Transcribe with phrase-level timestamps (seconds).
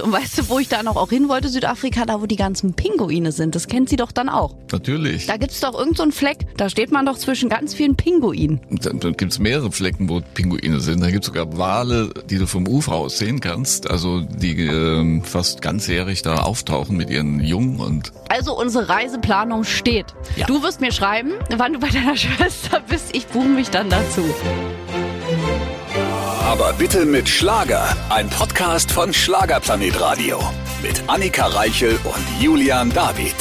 [0.00, 1.48] Und weißt du, wo ich da noch auch hin wollte?
[1.48, 3.54] Südafrika, da wo die ganzen Pinguine sind.
[3.54, 4.54] Das kennt sie doch dann auch.
[4.72, 5.26] Natürlich.
[5.26, 6.38] Da gibt's doch irgendeinen so einen Fleck.
[6.56, 8.60] Da steht man doch zwischen ganz vielen Pinguinen.
[8.70, 11.00] Da, da gibt's mehrere Flecken, wo Pinguine sind.
[11.02, 13.90] Da gibt's sogar Wale, die du vom Ufer aus sehen kannst.
[13.90, 20.06] Also die äh, fast ganzjährig da auftauchen mit ihren Jungen und Also unsere Reiseplanung steht.
[20.36, 20.46] Ja.
[20.46, 23.14] Du wirst mir schreiben, wann du bei deiner Schwester bist.
[23.14, 24.22] Ich buche mich dann dazu.
[26.48, 27.94] Aber bitte mit Schlager.
[28.08, 30.40] Ein Podcast von Schlagerplanet Radio.
[30.82, 33.34] Mit Annika Reichel und Julian David.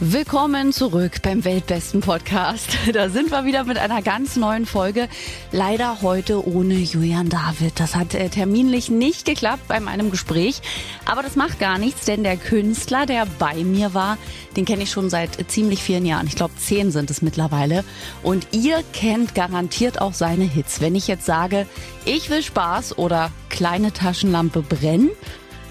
[0.00, 2.76] Willkommen zurück beim Weltbesten Podcast.
[2.92, 5.08] Da sind wir wieder mit einer ganz neuen Folge.
[5.52, 7.78] Leider heute ohne Julian David.
[7.78, 10.60] Das hat äh, terminlich nicht geklappt bei meinem Gespräch.
[11.04, 14.18] Aber das macht gar nichts, denn der Künstler, der bei mir war,
[14.56, 16.26] den kenne ich schon seit ziemlich vielen Jahren.
[16.26, 17.84] Ich glaube, zehn sind es mittlerweile.
[18.24, 20.80] Und ihr kennt garantiert auch seine Hits.
[20.80, 21.66] Wenn ich jetzt sage,
[22.04, 25.10] ich will Spaß oder kleine Taschenlampe brennen,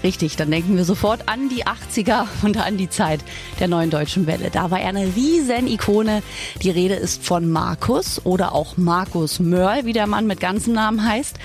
[0.04, 3.20] Richtig, dann denken wir sofort an die 80er und an die Zeit
[3.58, 4.50] der neuen deutschen Welle.
[4.50, 6.22] Da war er eine riesen Ikone.
[6.62, 11.08] Die Rede ist von Markus oder auch Markus Mörl, wie der Mann mit ganzem Namen
[11.08, 11.38] heißt.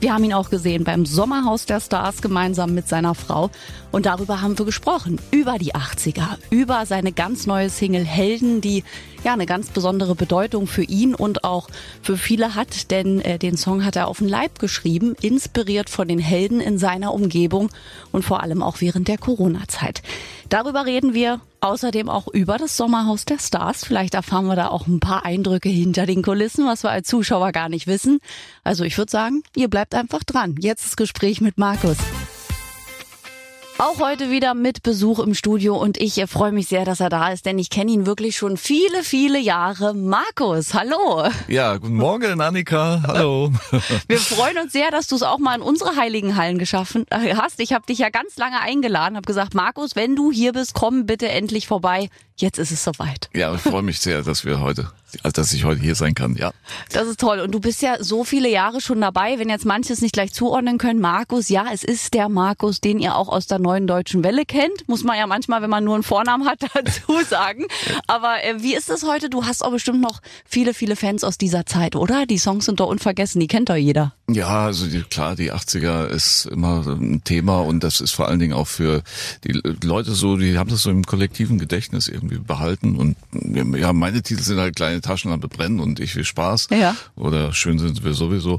[0.00, 3.50] Wir haben ihn auch gesehen beim Sommerhaus der Stars gemeinsam mit seiner Frau.
[3.92, 5.18] Und darüber haben wir gesprochen.
[5.30, 8.82] Über die 80er, über seine ganz neue Single Helden, die
[9.26, 11.68] ja eine ganz besondere Bedeutung für ihn und auch
[12.00, 12.90] für viele hat.
[12.90, 16.78] Denn äh, den Song hat er auf den Leib geschrieben, inspiriert von den Helden in
[16.78, 17.68] seiner Umgebung
[18.12, 20.02] und vor allem auch während der Corona-Zeit.
[20.48, 23.84] Darüber reden wir außerdem auch über das Sommerhaus der Stars.
[23.84, 27.50] Vielleicht erfahren wir da auch ein paar Eindrücke hinter den Kulissen, was wir als Zuschauer
[27.50, 28.20] gar nicht wissen.
[28.62, 30.54] Also ich würde sagen, ihr bleibt einfach dran.
[30.60, 31.96] Jetzt das Gespräch mit Markus.
[33.78, 37.30] Auch heute wieder mit Besuch im Studio und ich freue mich sehr, dass er da
[37.30, 39.92] ist, denn ich kenne ihn wirklich schon viele, viele Jahre.
[39.92, 41.28] Markus, hallo.
[41.46, 43.02] ja, guten Morgen, Annika.
[43.06, 43.52] Hallo.
[44.08, 47.34] Wir freuen uns sehr, dass du es auch mal in unsere heiligen Hallen geschaffen äh,
[47.34, 47.60] hast.
[47.60, 51.04] Ich habe dich ja ganz lange eingeladen, habe gesagt, Markus, wenn du hier bist, komm
[51.04, 52.08] bitte endlich vorbei.
[52.38, 53.28] Jetzt ist es soweit.
[53.34, 54.90] Ja, ich freue mich sehr, dass wir heute,
[55.22, 56.34] dass ich heute hier sein kann.
[56.36, 56.52] Ja.
[56.92, 57.40] Das ist toll.
[57.40, 59.38] Und du bist ja so viele Jahre schon dabei.
[59.38, 63.16] Wenn jetzt manches nicht gleich zuordnen können, Markus, ja, es ist der Markus, den ihr
[63.16, 64.88] auch aus der neuen deutschen Welle kennt.
[64.88, 67.66] Muss man ja manchmal, wenn man nur einen Vornamen hat, dazu sagen.
[68.06, 69.30] Aber äh, wie ist es heute?
[69.30, 72.26] Du hast auch bestimmt noch viele, viele Fans aus dieser Zeit, oder?
[72.26, 74.15] Die Songs sind doch unvergessen, die kennt doch jeder.
[74.28, 78.40] Ja, also die, klar, die 80er ist immer ein Thema und das ist vor allen
[78.40, 79.02] Dingen auch für
[79.44, 79.52] die
[79.84, 83.16] Leute so, die haben das so im kollektiven Gedächtnis irgendwie behalten und
[83.76, 86.96] ja, meine Titel sind halt kleine Taschenlampe brennen und ich will Spaß Ja.
[87.14, 88.58] oder schön sind wir sowieso.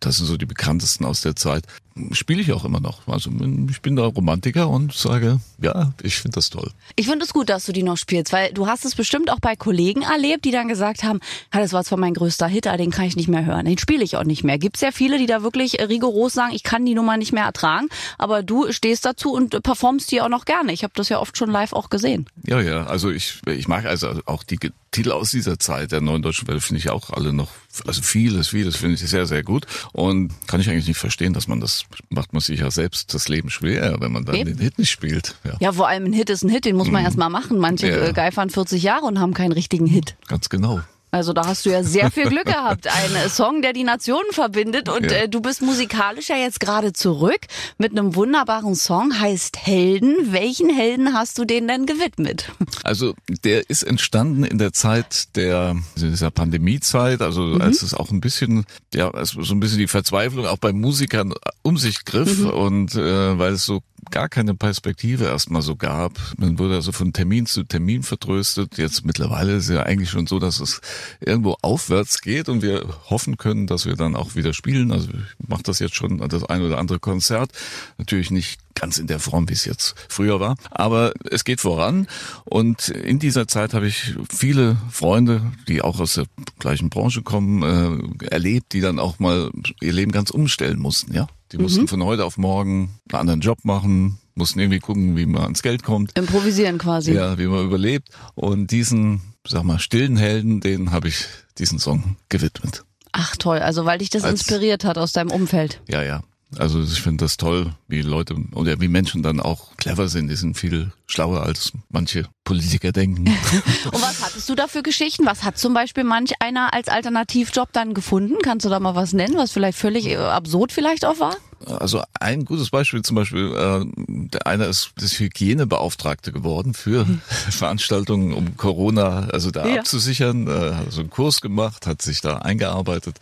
[0.00, 1.64] Das sind so die bekanntesten aus der Zeit.
[2.12, 3.06] Spiele ich auch immer noch.
[3.08, 3.30] Also
[3.70, 6.70] ich bin da Romantiker und sage, ja, ich finde das toll.
[6.94, 9.40] Ich finde es gut, dass du die noch spielst, weil du hast es bestimmt auch
[9.40, 11.20] bei Kollegen erlebt, die dann gesagt haben,
[11.52, 13.78] ja, das war zwar mein größter Hit, aber den kann ich nicht mehr hören, den
[13.78, 14.58] spiele ich auch nicht mehr.
[14.58, 17.32] Gibt es ja viele, die da wirklich äh, rigoros sagen, ich kann die Nummer nicht
[17.32, 20.72] mehr ertragen, aber du stehst dazu und äh, performst die auch noch gerne.
[20.72, 22.26] Ich habe das ja oft schon live auch gesehen.
[22.46, 24.58] Ja, ja, also ich, ich mag also auch die
[24.96, 27.50] Titel aus dieser Zeit der neuen deutschen Welle finde ich auch alle noch,
[27.86, 31.48] also vieles, vieles finde ich sehr, sehr gut und kann ich eigentlich nicht verstehen, dass
[31.48, 34.56] man das, macht man sich ja selbst das Leben schwer, wenn man dann Eben.
[34.56, 35.34] den Hit nicht spielt.
[35.44, 37.58] Ja, Ja, vor allem ein Hit ist ein Hit, den muss man erst mal machen.
[37.58, 38.06] Manche Ja.
[38.06, 40.16] äh, geifern 40 Jahre und haben keinen richtigen Hit.
[40.28, 40.80] ganz genau.
[41.16, 42.86] Also da hast du ja sehr viel Glück gehabt.
[42.86, 44.88] Ein äh, Song, der die Nationen verbindet.
[44.90, 45.18] Und Ja.
[45.18, 47.40] äh, du bist musikalisch ja jetzt gerade zurück
[47.78, 50.32] mit einem wunderbaren Song, heißt Helden.
[50.32, 52.50] Welchen Helden hast du denen denn gewidmet?
[52.84, 58.20] Also der ist entstanden in der Zeit der dieser Pandemiezeit, also als es auch ein
[58.20, 61.32] bisschen, ja, so ein bisschen die Verzweiflung auch bei Musikern
[61.62, 63.80] um sich griff und äh, weil es so
[64.10, 66.12] gar keine Perspektive erstmal so gab.
[66.38, 68.78] Man wurde also von Termin zu Termin vertröstet.
[68.78, 70.80] Jetzt mittlerweile ist ja eigentlich schon so, dass es
[71.20, 74.92] irgendwo aufwärts geht und wir hoffen können, dass wir dann auch wieder spielen.
[74.92, 77.50] Also ich mache das jetzt schon das ein oder andere Konzert.
[77.98, 80.54] Natürlich nicht ganz in der Form, wie es jetzt früher war.
[80.70, 82.06] Aber es geht voran
[82.44, 86.26] und in dieser Zeit habe ich viele Freunde, die auch aus der
[86.60, 89.50] gleichen Branche kommen, äh, erlebt, die dann auch mal
[89.80, 91.12] ihr Leben ganz umstellen mussten.
[91.12, 95.26] Ja, die mussten von heute auf morgen einen anderen Job machen, mussten irgendwie gucken, wie
[95.26, 96.16] man ans Geld kommt.
[96.16, 97.12] Improvisieren quasi.
[97.14, 98.10] Ja, wie man überlebt.
[98.34, 101.24] Und diesen, sag mal, stillen Helden, denen habe ich
[101.58, 102.84] diesen Song gewidmet.
[103.12, 105.80] Ach toll, also weil dich das Als- inspiriert hat aus deinem Umfeld.
[105.88, 106.20] Ja, ja.
[106.58, 110.28] Also ich finde das toll, wie Leute oder wie Menschen dann auch clever sind.
[110.28, 113.26] Die sind viel schlauer als manche Politiker denken.
[113.84, 115.26] Und was hattest du da für Geschichten?
[115.26, 118.34] Was hat zum Beispiel manch einer als Alternativjob dann gefunden?
[118.42, 121.36] Kannst du da mal was nennen, was vielleicht völlig äh, absurd vielleicht auch war?
[121.64, 127.20] Also ein gutes Beispiel zum Beispiel, äh, der eine ist das Hygienebeauftragte geworden für hm.
[127.50, 129.80] Veranstaltungen, um Corona also da ja.
[129.80, 133.18] abzusichern, äh, hat so einen Kurs gemacht, hat sich da eingearbeitet.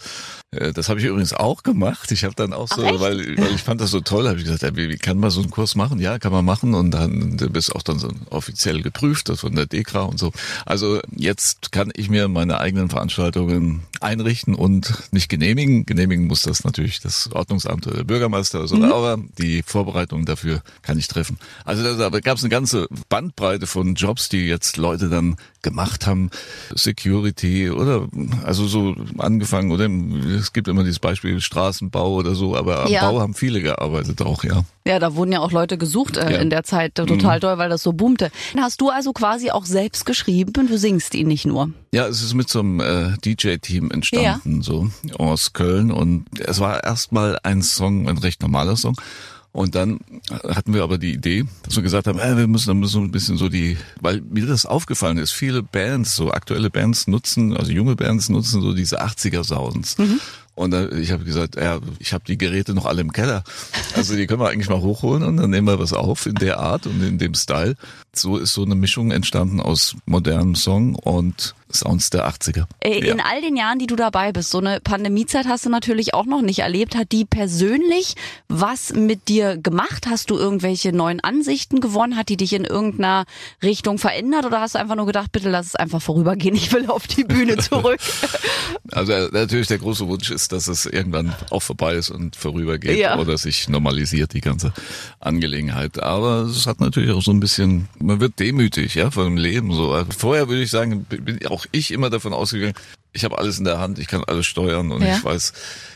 [0.50, 2.10] Äh, das habe ich übrigens auch gemacht.
[2.12, 4.44] Ich habe dann auch so, Ach, weil, weil ich fand das so toll, habe ich
[4.44, 6.00] gesagt, wie, wie kann man so einen Kurs machen?
[6.00, 9.54] Ja, kann man machen und dann du bist auch dann so offiziell geprüft, das von
[9.54, 10.32] der DEKRA und so.
[10.66, 15.86] Also jetzt kann ich mir meine eigenen Veranstaltungen einrichten und nicht genehmigen.
[15.86, 18.92] Genehmigen muss das natürlich das Ordnungsamt oder der Bürgermeister oder so, mhm.
[18.92, 21.38] aber die Vorbereitung dafür kann ich treffen.
[21.64, 26.30] Also da gab es eine ganze Bandbreite von Jobs, die jetzt Leute dann gemacht haben,
[26.74, 28.06] Security oder
[28.44, 29.88] also so angefangen oder
[30.38, 33.10] es gibt immer dieses Beispiel Straßenbau oder so, aber am ja.
[33.10, 34.64] Bau haben viele gearbeitet auch, ja.
[34.86, 36.38] Ja, da wurden ja auch Leute gesucht äh, ja.
[36.38, 37.40] in der Zeit, äh, total mhm.
[37.40, 38.30] toll, weil das so boomte.
[38.56, 41.70] Hast du also quasi auch selbst geschrieben und du singst ihn nicht nur?
[41.92, 44.62] Ja, es ist mit so einem äh, DJ-Team entstanden, ja.
[44.62, 48.96] so aus Köln und es war erstmal ein Song, ein recht normaler Song
[49.54, 50.00] und dann
[50.48, 53.06] hatten wir aber die Idee, dass wir gesagt haben, äh, wir müssen, dann müssen wir
[53.06, 57.56] ein bisschen so die, weil mir das aufgefallen ist, viele Bands, so aktuelle Bands nutzen,
[57.56, 59.96] also junge Bands nutzen so diese 80er Sounds.
[59.96, 60.18] Mhm.
[60.56, 63.44] Und dann, ich habe gesagt, ja, ich habe die Geräte noch alle im Keller.
[63.94, 66.58] Also die können wir eigentlich mal hochholen und dann nehmen wir was auf in der
[66.58, 67.76] Art und in dem Style.
[68.18, 72.66] So ist so eine Mischung entstanden aus modernem Song und Sounds der 80er.
[72.80, 73.24] Äh, in ja.
[73.24, 76.40] all den Jahren, die du dabei bist, so eine Pandemiezeit hast du natürlich auch noch
[76.40, 76.94] nicht erlebt.
[76.94, 78.14] Hat die persönlich
[78.48, 80.06] was mit dir gemacht?
[80.08, 82.16] Hast du irgendwelche neuen Ansichten gewonnen?
[82.16, 83.24] Hat die dich in irgendeiner
[83.62, 86.86] Richtung verändert oder hast du einfach nur gedacht, bitte lass es einfach vorübergehen, ich will
[86.86, 87.98] auf die Bühne zurück?
[88.92, 92.98] also äh, natürlich der große Wunsch ist, dass es irgendwann auch vorbei ist und vorübergeht
[92.98, 93.18] ja.
[93.18, 94.72] oder sich normalisiert die ganze
[95.20, 96.00] Angelegenheit.
[96.00, 99.72] Aber es hat natürlich auch so ein bisschen, man wird demütig, ja, von dem Leben
[99.72, 99.92] so.
[99.92, 102.74] Also vorher würde ich sagen, bin auch ich immer davon ausgegangen,
[103.12, 105.16] ich habe alles in der Hand, ich kann alles steuern und ja.
[105.16, 105.52] ich weiß,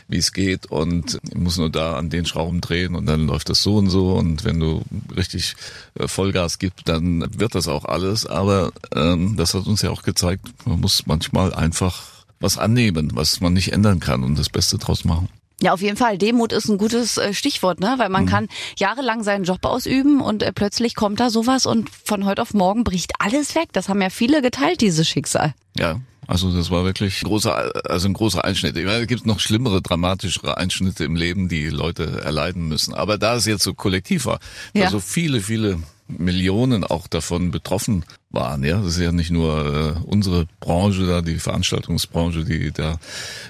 [0.07, 3.49] wie es geht und ich muss nur da an den Schrauben drehen und dann läuft
[3.49, 4.83] das so und so und wenn du
[5.15, 5.55] richtig
[5.95, 8.25] äh, Vollgas gibst, dann wird das auch alles.
[8.25, 13.41] Aber ähm, das hat uns ja auch gezeigt, man muss manchmal einfach was annehmen, was
[13.41, 15.27] man nicht ändern kann und das Beste draus machen.
[15.61, 16.17] Ja, auf jeden Fall.
[16.17, 17.95] Demut ist ein gutes äh, Stichwort, ne?
[17.97, 18.29] Weil man mhm.
[18.29, 18.47] kann
[18.77, 22.83] jahrelang seinen Job ausüben und äh, plötzlich kommt da sowas und von heute auf morgen
[22.83, 23.69] bricht alles weg.
[23.73, 25.53] Das haben ja viele geteilt, dieses Schicksal.
[25.77, 28.77] Ja, also das war wirklich großer, also ein großer Einschnitt.
[28.77, 32.93] Ich meine, es gibt noch schlimmere, dramatischere Einschnitte im Leben, die Leute erleiden müssen.
[32.93, 34.39] Aber da es jetzt so kollektiv war,
[34.73, 34.85] ja.
[34.85, 38.63] also viele, viele Millionen auch davon betroffen waren.
[38.63, 42.97] Ja, das ist ja nicht nur äh, unsere Branche da, die Veranstaltungsbranche, die da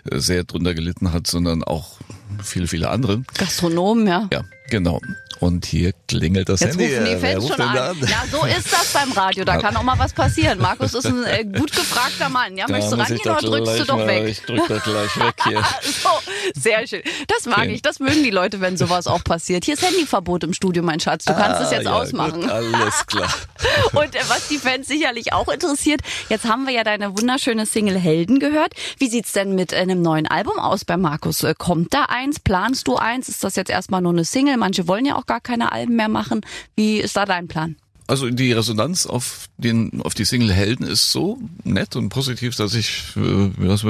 [0.10, 1.98] äh, sehr drunter gelitten hat, sondern auch
[2.44, 3.22] viele, viele andere.
[3.38, 4.28] Gastronomen, ja.
[4.32, 5.02] Ja, genau.
[5.40, 6.98] Und hier klingelt das Jetzt Handy.
[6.98, 7.78] Rufen die Fans schon an.
[7.78, 7.98] an.
[8.02, 9.46] Ja, so ist das beim Radio.
[9.46, 10.60] Da kann auch mal was passieren.
[10.60, 12.58] Markus ist ein äh, gut gefragter Mann.
[12.58, 14.28] Ja, da möchtest du rangehen oder drückst du doch mal, weg?
[14.28, 15.64] Ich drück doch gleich weg hier.
[15.82, 16.10] so,
[16.60, 17.02] sehr schön.
[17.28, 17.74] Das mag okay.
[17.74, 17.82] ich.
[17.82, 19.64] Das mögen die Leute, wenn sowas auch passiert.
[19.64, 21.24] Hier ist Handyverbot im Studio, mein Schatz.
[21.24, 22.42] Du kannst ah, es jetzt ja, ausmachen.
[22.42, 23.34] Gut, alles klar.
[23.94, 27.98] Und äh, was die Fans sicherlich auch interessiert, jetzt haben wir ja deine wunderschöne Single
[27.98, 28.74] Helden gehört.
[28.98, 31.44] Wie sieht's denn mit einem neuen Album aus bei Markus?
[31.44, 32.40] Äh, kommt da eins?
[32.40, 33.30] Planst du eins?
[33.30, 34.58] Ist das jetzt erstmal nur eine Single?
[34.58, 36.42] Manche wollen ja auch gar keine Alben mehr machen.
[36.76, 37.76] Wie ist da dein Plan?
[38.10, 42.74] Also die Resonanz auf den auf die Single Helden ist so nett und positiv, dass
[42.74, 43.86] ich äh, dass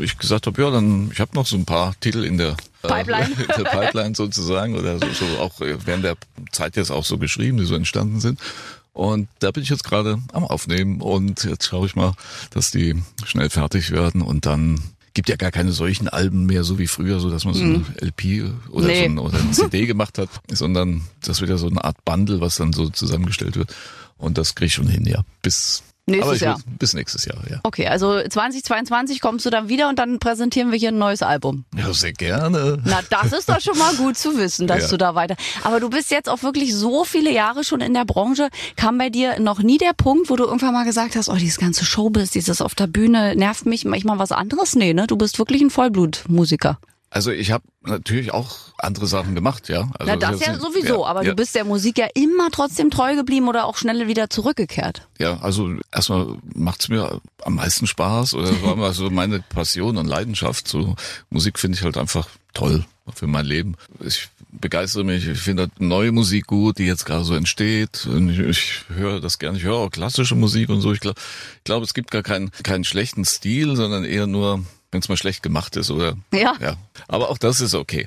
[0.00, 2.88] ich gesagt habe, ja, dann ich habe noch so ein paar Titel in der äh,
[2.88, 6.16] Pipeline, äh, der Pipeline sozusagen oder so, so auch während der
[6.50, 8.40] Zeit jetzt auch so geschrieben, die so entstanden sind.
[8.92, 12.14] Und da bin ich jetzt gerade am Aufnehmen und jetzt schaue ich mal,
[12.50, 14.82] dass die schnell fertig werden und dann
[15.14, 17.72] gibt ja gar keine solchen Alben mehr, so wie früher, so dass man so ein
[17.72, 17.86] mhm.
[18.00, 19.00] LP oder, nee.
[19.00, 22.40] so ein, oder ein CD gemacht hat, sondern das wird ja so eine Art Bundle,
[22.40, 23.74] was dann so zusammengestellt wird.
[24.18, 25.22] Und das kriege ich schon hin, ja.
[25.42, 26.60] Bis Nächstes Jahr.
[26.78, 27.60] Bis nächstes Jahr, ja.
[27.62, 31.64] Okay, also 2022 kommst du dann wieder und dann präsentieren wir hier ein neues Album.
[31.76, 32.82] Ja, sehr gerne.
[32.84, 34.88] Na, das ist doch schon mal gut zu wissen, dass ja.
[34.88, 35.36] du da weiter.
[35.62, 38.48] Aber du bist jetzt auch wirklich so viele Jahre schon in der Branche.
[38.76, 41.58] Kam bei dir noch nie der Punkt, wo du irgendwann mal gesagt hast, oh, dieses
[41.58, 44.74] ganze Showbiz, dieses auf der Bühne nervt mich, mach ich mal was anderes?
[44.74, 45.06] Nee, ne?
[45.06, 46.78] Du bist wirklich ein Vollblutmusiker.
[47.12, 49.90] Also ich habe natürlich auch andere Sachen gemacht, ja.
[49.98, 51.30] Also Na, das, ja sowieso, ja, aber ja.
[51.30, 55.08] du bist der Musik ja immer trotzdem treu geblieben oder auch schnell wieder zurückgekehrt.
[55.18, 60.68] Ja, also erstmal macht's mir am meisten Spaß oder war so meine Passion und Leidenschaft.
[60.68, 60.94] So
[61.30, 63.74] Musik finde ich halt einfach toll für mein Leben.
[63.98, 68.06] Ich begeistere mich, ich finde neue Musik gut, die jetzt gerade so entsteht.
[68.06, 70.92] Und ich, ich höre das gerne, ich höre auch klassische Musik und so.
[70.92, 71.18] Ich glaube,
[71.56, 75.16] ich glaub, es gibt gar keinen, keinen schlechten Stil, sondern eher nur wenn es mal
[75.16, 76.54] schlecht gemacht ist oder Ja.
[76.60, 76.76] ja.
[77.08, 78.06] Aber auch das ist okay.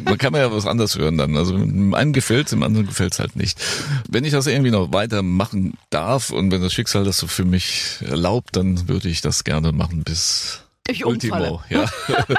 [0.00, 1.36] Man kann ja was anderes hören dann.
[1.36, 3.60] Also dem einen gefällt dem anderen gefällt es halt nicht.
[4.08, 7.98] Wenn ich das irgendwie noch weitermachen darf und wenn das Schicksal das so für mich
[8.00, 11.52] erlaubt, dann würde ich das gerne machen bis Ich umfalle.
[11.52, 11.62] Ultimo.
[11.68, 11.90] Ja.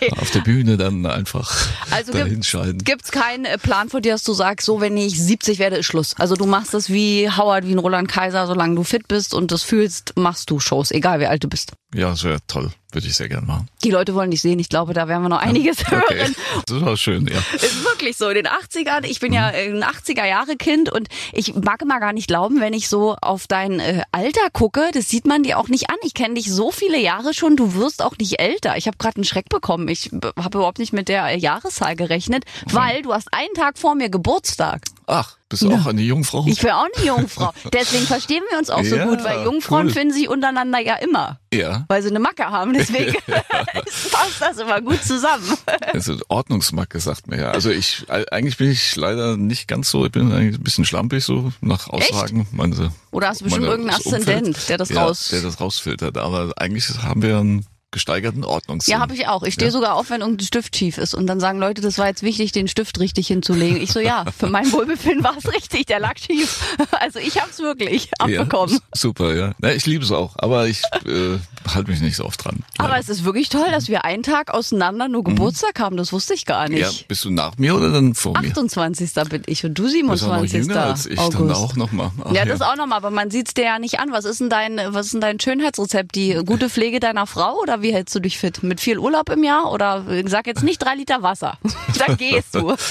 [0.00, 0.12] Okay.
[0.20, 1.52] Auf der Bühne dann einfach
[1.90, 5.20] Also dahin gibt gibt's keinen äh, Plan von dir, dass du sagst, so wenn ich
[5.20, 6.14] 70 werde, ist Schluss.
[6.18, 9.50] Also du machst das wie Howard, wie ein Roland Kaiser, solange du fit bist und
[9.50, 11.72] das fühlst, machst du Shows, egal wie alt du bist.
[11.94, 12.70] Ja, das wäre toll.
[12.92, 13.68] Würde ich sehr gerne machen.
[13.84, 14.58] Die Leute wollen dich sehen.
[14.58, 15.96] Ich glaube, da werden wir noch einiges Okay.
[16.18, 16.36] hören.
[16.66, 17.38] Das war schön, ja.
[17.54, 18.28] Ist wirklich so.
[18.28, 22.60] In den 80ern, ich bin ja ein 80er-Jahre-Kind und ich mag immer gar nicht glauben,
[22.60, 25.96] wenn ich so auf dein äh, Alter gucke, das sieht man dir auch nicht an.
[26.02, 28.76] Ich kenne dich so viele Jahre schon, du wirst auch nicht älter.
[28.76, 29.88] Ich habe gerade einen Schreck bekommen.
[29.88, 34.10] Ich habe überhaupt nicht mit der Jahreszahl gerechnet, weil du hast einen Tag vor mir
[34.10, 34.82] Geburtstag.
[35.06, 36.44] Ach, bist du auch eine Jungfrau?
[36.46, 37.52] Ich bin auch eine Jungfrau.
[37.72, 39.92] Deswegen verstehen wir uns auch so Ja, gut, weil Jungfrauen cool.
[39.92, 41.86] finden sich untereinander ja immer, ja.
[41.88, 42.74] weil sie eine Macke haben.
[42.74, 45.56] Deswegen passt das immer gut zusammen.
[45.94, 47.50] Also Ordnungsmacke sagt mir ja.
[47.52, 51.24] Also ich eigentlich bin ich leider nicht ganz so, ich bin eigentlich ein bisschen schlampig
[51.24, 52.46] so nach Aussagen.
[52.52, 53.98] Meine, Oder hast du bestimmt irgendeinen.
[53.98, 55.28] Aszendent, der das ja, raus...
[55.32, 56.18] Der das rausfiltert.
[56.18, 58.92] Aber eigentlich haben wir einen gesteigerten Ordnungssinn.
[58.92, 59.42] Ja, habe ich auch.
[59.42, 59.72] Ich stehe Ja.
[59.72, 61.14] sogar auf, wenn irgendein Stift schief ist.
[61.14, 63.80] Und dann sagen Leute, das war jetzt wichtig, den Stift richtig hinzulegen.
[63.80, 66.76] Ich so, ja, für mein Wohlbefinden war es richtig, der lag schief.
[67.00, 68.74] Also ich habe es wirklich abbekommen.
[68.74, 69.54] Ja, super, ja.
[69.58, 71.38] Na, ich liebe es auch, aber ich äh,
[71.72, 72.62] halte mich nicht so oft dran.
[72.78, 75.96] Aber es ist wirklich toll, dass wir einen Tag auseinander nur Geburtstag haben.
[75.96, 76.76] Das wusste ich gar Mhm.
[76.76, 77.08] ja, nicht.
[77.08, 78.48] bist du nach mir oder dann vor mir?
[78.48, 79.12] 28.
[79.30, 80.68] bin ich und du Du bist auch noch 27.
[80.68, 81.38] jünger als ich, August.
[81.40, 82.10] dann auch nochmal.
[82.32, 84.12] Ja, das auch nochmal, aber man sieht's dir ja nicht an.
[84.12, 86.14] Was ist denn dein, was ist denn dein Schönheitsrezept?
[86.14, 88.62] Die gute Pflege deiner Frau oder wie hältst du dich fit?
[88.62, 91.58] Mit viel Urlaub im Jahr oder sag jetzt nicht drei Liter Wasser.
[91.98, 92.74] Dann gehst du.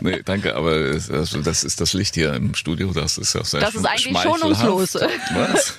[0.00, 0.72] Nee, danke, aber
[1.12, 4.18] also das ist das Licht hier im Studio, das ist ja sehr Das ist eigentlich
[4.18, 4.94] schonungslos.
[4.94, 5.74] Was?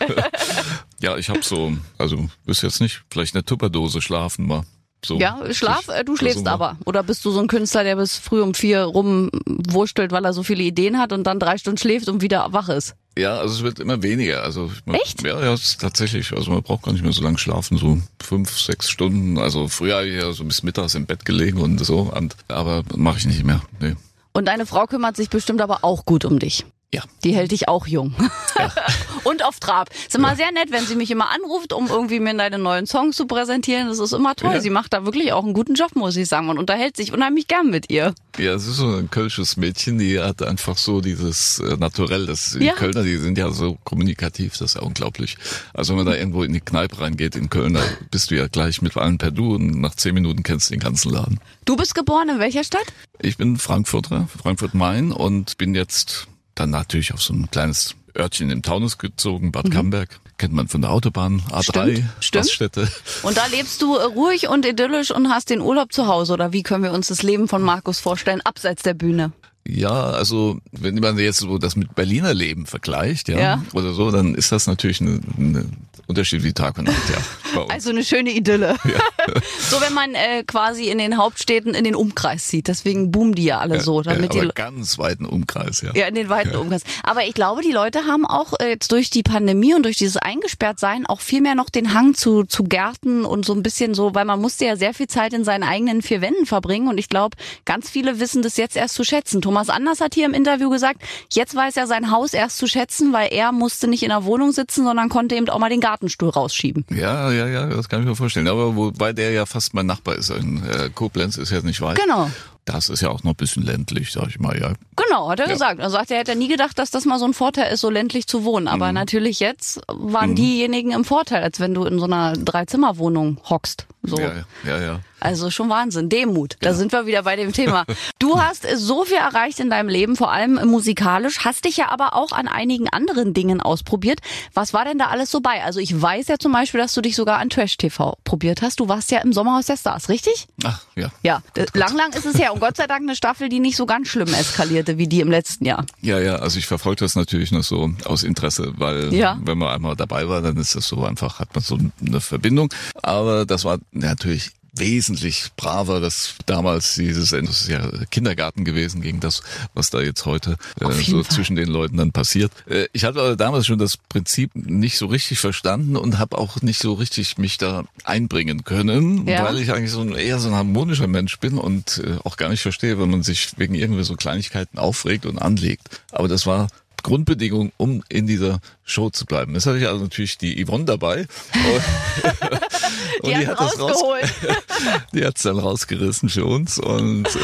[1.02, 4.64] ja, ich habe so, also bis jetzt nicht, vielleicht eine Tupperdose schlafen mal.
[5.06, 6.78] So, Ja, Schlaf, äh, du schläfst aber.
[6.86, 10.44] Oder bist du so ein Künstler, der bis früh um vier rumwurstelt, weil er so
[10.44, 12.96] viele Ideen hat und dann drei Stunden schläft und wieder wach ist?
[13.18, 14.44] Ja, also es wird immer weniger.
[14.44, 15.22] Also man, Echt?
[15.24, 16.34] Ja, ja, tatsächlich.
[16.34, 19.38] Also man braucht gar nicht mehr so lange schlafen, so fünf, sechs Stunden.
[19.38, 22.12] Also früher habe ich ja so bis mittags im Bett gelegen und so.
[22.14, 23.62] Und, aber mache ich nicht mehr.
[23.80, 23.96] Nee.
[24.34, 26.66] Und deine Frau kümmert sich bestimmt aber auch gut um dich.
[26.92, 27.04] Ja.
[27.24, 28.16] Die hält dich auch jung.
[29.24, 29.90] und auf Trab.
[29.92, 33.16] Ist immer sehr nett, wenn sie mich immer anruft, um irgendwie mir deine neuen Songs
[33.16, 33.88] zu präsentieren.
[33.88, 34.54] Das ist immer toll.
[34.54, 34.62] Ja.
[34.62, 36.48] Sie macht da wirklich auch einen guten Job, muss ich sagen.
[36.48, 38.14] Man unterhält sich unheimlich gern mit ihr.
[38.38, 42.26] Ja, es ist so ein kölsches Mädchen, die hat einfach so dieses äh, Naturell.
[42.26, 42.74] Das, Ja.
[42.74, 45.38] Die Kölner, die sind ja so kommunikativ, das ist ja unglaublich.
[45.74, 48.48] Also wenn man da irgendwo in die Kneipe reingeht in Köln, da bist du ja
[48.48, 51.40] gleich mit allen per Du und nach zehn Minuten kennst du den ganzen Laden.
[51.66, 52.86] Du bist geboren in welcher Stadt?
[53.20, 58.62] Ich bin Frankfurter, Frankfurt-Main und bin jetzt dann natürlich auf so ein kleines Örtchen im
[58.62, 60.20] Taunus gezogen, Bad Camberg.
[60.38, 61.96] Kennt man von der Autobahn, A3, Mhm.
[61.96, 62.46] Stimmt, stimmt.
[62.46, 62.88] Raststätte.
[63.24, 66.34] Und da lebst du äh, ruhig und idyllisch und hast den Urlaub zu Hause.
[66.34, 69.32] Oder wie können wir uns das Leben von Markus vorstellen, abseits der Bühne?
[69.66, 73.64] Ja, also wenn man jetzt so das mit Berliner Leben vergleicht, ja, Ja.
[73.74, 75.66] oder so, dann ist das natürlich ein eine
[76.08, 77.66] Unterschied wie Tag und Nacht, ja.
[77.70, 78.76] Also eine schöne Idylle.
[79.70, 82.68] so wenn man äh, quasi in den Hauptstädten in den Umkreis zieht.
[82.68, 85.92] Deswegen boomen die ja alle so, damit ja, die aber ganz weiten Umkreis, ja.
[85.94, 86.84] Ja, in den weiten Umkreis.
[87.04, 90.18] Aber ich glaube, die Leute haben auch äh, jetzt durch die Pandemie und durch dieses
[90.18, 94.14] Eingesperrtsein auch viel mehr noch den Hang zu, zu Gärten und so ein bisschen so,
[94.14, 97.10] weil man musste ja sehr viel Zeit in seinen eigenen vier Wänden verbringen und ich
[97.10, 99.42] glaube, ganz viele wissen das jetzt erst zu schätzen.
[99.42, 103.14] Thomas Anders hat hier im Interview gesagt, jetzt weiß er sein Haus erst zu schätzen,
[103.14, 106.30] weil er musste nicht in der Wohnung sitzen, sondern konnte eben auch mal den Gartenstuhl
[106.30, 106.86] rausschieben.
[106.90, 108.48] Ja, ja, ja, das kann ich mir vorstellen.
[108.48, 110.32] Aber wobei der ja fast mein Nachbar ist.
[110.32, 112.00] In äh, Koblenz ist ja nicht weit.
[112.00, 112.30] Genau.
[112.66, 114.74] Das ist ja auch noch ein bisschen ländlich, sag ich mal, ja.
[114.96, 115.54] Genau, hat er Ja.
[115.54, 115.80] gesagt.
[115.80, 118.26] Er sagt, er hätte nie gedacht, dass das mal so ein Vorteil ist, so ländlich
[118.26, 118.68] zu wohnen.
[118.68, 118.94] Aber Mhm.
[118.96, 123.86] natürlich jetzt waren diejenigen im Vorteil, als wenn du in so einer Dreizimmerwohnung hockst.
[124.04, 124.20] So.
[124.20, 124.34] Ja,
[124.66, 125.00] ja, ja.
[125.20, 126.10] Also schon Wahnsinn.
[126.10, 126.58] Demut.
[126.60, 127.86] Da sind wir wieder bei dem Thema.
[128.20, 132.16] Du hast so viel erreicht in deinem Leben, vor allem musikalisch, hast dich ja aber
[132.16, 134.20] auch an einigen anderen Dingen ausprobiert.
[134.54, 135.62] Was war denn da alles so bei?
[135.62, 138.80] Also ich weiß ja zum Beispiel, dass du dich sogar an Trash TV probiert hast.
[138.80, 140.48] Du warst ja im Sommerhaus der Stars, richtig?
[140.64, 141.10] Ach, ja.
[141.22, 142.54] Ja, äh, lang, lang ist es her.
[142.54, 145.30] Und Gott sei Dank eine Staffel, die nicht so ganz schlimm eskalierte wie die im
[145.30, 145.86] letzten Jahr.
[146.02, 149.38] Ja, ja, also ich verfolge das natürlich nur so aus Interesse, weil Ja.
[149.44, 152.74] wenn man einmal dabei war, dann ist das so einfach, hat man so eine Verbindung.
[153.02, 159.20] Aber das war natürlich wesentlich braver, das damals dieses, das ist ja Kindergarten gewesen gegen
[159.20, 159.44] das,
[159.76, 161.32] was da jetzt heute äh, so Fall.
[161.32, 162.52] zwischen den Leuten dann passiert.
[162.68, 166.62] Äh, ich hatte aber damals schon das Prinzip nicht so richtig verstanden und habe auch
[166.64, 169.44] nicht so richtig mich da einbringen können, Ja.
[169.46, 172.50] weil ich eigentlich so ein, eher so ein harmonischer Mensch bin und äh, auch gar
[172.50, 176.02] nicht verstehe, wenn man sich wegen irgendwie so Kleinigkeiten aufregt und anlegt.
[176.12, 176.68] Aber das war
[177.04, 179.54] Grundbedingung, um in dieser Show zu bleiben.
[179.54, 181.28] Jetzt hatte ich also natürlich die Yvonne dabei.
[181.54, 184.34] Und, und die, die hat das rausgeholt.
[185.14, 187.40] die hat's dann rausgerissen für uns und äh,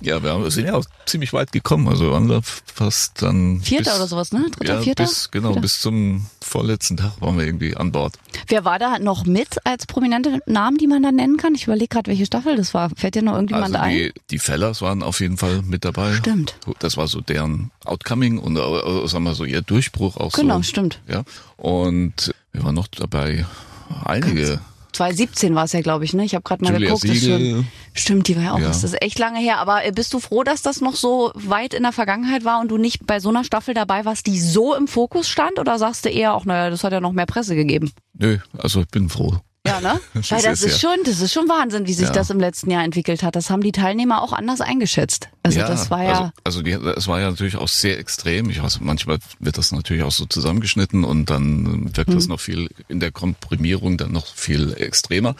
[0.00, 1.88] ja, wir haben, sind ja auch ziemlich weit gekommen.
[1.88, 3.60] Also wir waren da fast dann.
[3.60, 4.46] Vierter bis, oder sowas, ne?
[4.50, 5.04] Dritter, ja, vierter?
[5.04, 5.60] Bis, genau, Vierter.
[5.60, 8.14] bis zum vorletzten Tag waren wir irgendwie an Bord.
[8.48, 11.54] Wer war da noch mit als prominente Namen, die man da nennen kann?
[11.54, 12.90] Ich überlege gerade, welche Staffel das war.
[12.96, 14.12] Fällt dir noch irgendjemand also die, ein?
[14.30, 16.14] Die Fellers waren auf jeden Fall mit dabei.
[16.14, 16.56] Stimmt.
[16.80, 20.62] Das war so deren Outcoming und äh, sagen wir so ihr Durchbruch auch Genau, so.
[20.64, 21.00] stimmt.
[21.08, 21.22] Ja.
[21.56, 23.46] Und wir waren noch dabei
[24.04, 24.46] einige.
[24.46, 24.60] Ganz
[24.94, 26.24] 2017 war es ja, glaube ich, ne?
[26.24, 27.02] Ich habe gerade mal Julia geguckt.
[27.02, 27.18] Siegel.
[27.18, 27.66] stimmt.
[27.92, 28.68] stimmt, die war ja auch, Ja.
[28.68, 29.58] das ist echt lange her.
[29.58, 32.68] Aber äh, bist du froh, dass das noch so weit in der Vergangenheit war und
[32.68, 35.58] du nicht bei so einer Staffel dabei warst, die so im Fokus stand?
[35.58, 37.92] Oder sagst du eher auch, naja, das hat ja noch mehr Presse gegeben?
[38.14, 39.36] Nö, also ich bin froh.
[39.82, 40.00] Ja, ne?
[40.14, 40.90] Das Weil ist das ist ja.
[40.90, 42.12] schon, das ist schon Wahnsinn, wie sich Ja.
[42.12, 43.34] das im letzten Jahr entwickelt hat.
[43.36, 45.28] Das haben die Teilnehmer auch anders eingeschätzt.
[45.42, 48.50] Also ja, das war ja, Also, also die, es war ja natürlich auch sehr extrem.
[48.50, 52.14] Ich weiß, manchmal wird das natürlich auch so zusammengeschnitten und dann wirkt Mhm.
[52.14, 55.34] das noch viel in der Komprimierung dann noch viel extremer.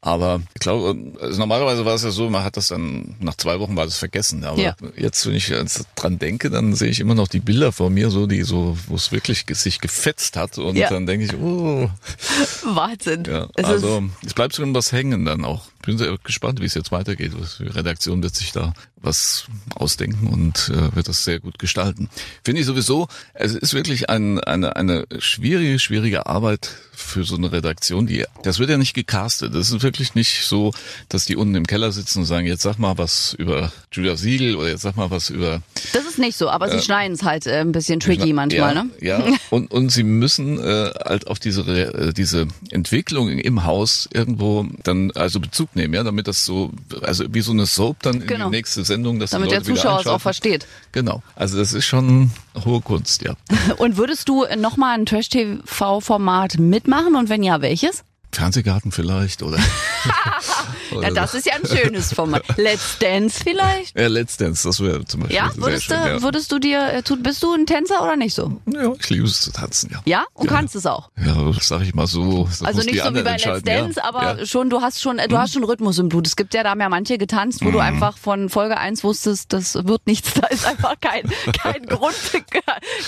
[0.00, 3.58] Aber ich glaube, also normalerweise war es ja so, man hat das dann, nach zwei
[3.58, 4.44] Wochen war das vergessen.
[4.44, 4.76] Aber Ja.
[4.96, 5.52] jetzt, wenn ich
[5.96, 8.94] dran denke, dann sehe ich immer noch die Bilder vor mir, so die so, wo
[8.94, 10.56] es wirklich sich gefetzt hat.
[10.58, 10.88] Und Ja.
[10.88, 11.90] dann denke ich, oh,
[12.64, 13.24] Wahnsinn.
[13.24, 13.48] ja.
[13.56, 15.64] Es also ist, es bleibt schon was hängen dann auch.
[15.82, 17.32] Bin sehr gespannt, wie es jetzt weitergeht.
[17.58, 22.08] Die Redaktion wird sich da was ausdenken und äh, wird das sehr gut gestalten.
[22.44, 27.52] Finde ich sowieso, es ist wirklich ein, eine, eine schwierige, schwierige Arbeit für so eine
[27.52, 28.06] Redaktion.
[28.06, 29.54] Die, das wird ja nicht gecastet.
[29.54, 30.72] Das ist wirklich nicht so,
[31.08, 34.56] dass die unten im Keller sitzen und sagen, jetzt sag mal was über Julia Siegel
[34.56, 37.46] oder jetzt sag mal was über das ist nicht so, aber sie schneiden es halt
[37.46, 38.90] äh, ein bisschen tricky manchmal, ja, ne?
[39.00, 44.66] Ja, und, und sie müssen äh, halt auf diese, äh, diese Entwicklung im Haus irgendwo
[44.82, 46.70] dann also Bezug nehmen, ja, damit das so,
[47.02, 48.46] also wie so eine Soap dann Genau.
[48.46, 50.66] in die nächste Sendung, dass Damit der Zuschauer es auch versteht.
[50.92, 52.30] Genau, also das ist schon
[52.64, 53.34] hohe Kunst, ja.
[53.78, 58.04] Und würdest du nochmal ein Trash-TV-Format mitmachen und wenn ja, welches?
[58.32, 59.58] Fernsehgarten vielleicht oder,
[61.02, 62.42] Ja, das ist ja ein schönes Format.
[62.56, 63.98] Let's Dance vielleicht?
[63.98, 66.02] ja, Let's Dance, das wäre zum Beispiel Ja, sehr würdest, schön.
[66.02, 66.22] du, ja.
[66.22, 68.60] würdest du dir, äh, bist du ein Tänzer oder nicht so?
[68.66, 70.00] ja, ich liebe es zu tanzen, ja.
[70.04, 70.24] Ja?
[70.34, 71.10] Und kannst es auch?
[71.24, 72.48] Ja, sag ich mal so.
[72.62, 74.04] Also nicht so wie bei Let's Dance, ja.
[74.04, 74.34] aber ja.
[74.34, 74.46] Mhm.
[74.46, 76.26] schon, du hast schon, äh, du hast schon Rhythmus im Blut.
[76.26, 79.52] Es gibt ja, da haben ja manche getanzt, wo du einfach von Folge 1 wusstest,
[79.52, 81.30] das wird nichts, da ist einfach kein,
[81.62, 82.14] kein Grund,